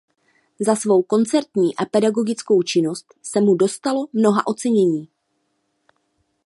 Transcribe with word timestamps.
Za 0.59 0.75
svou 0.75 1.03
koncertní 1.03 1.75
a 1.75 1.85
pedagogickou 1.85 2.63
činnost 2.63 3.13
se 3.21 3.41
mu 3.41 3.55
dostalo 3.55 4.07
mnoha 4.13 4.47
ocenění. 4.47 5.07